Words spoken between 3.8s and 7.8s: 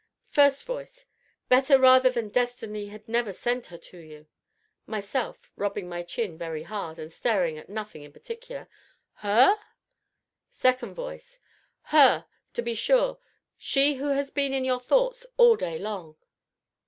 you. MYSELF (rubbing my chin very hard, and staring at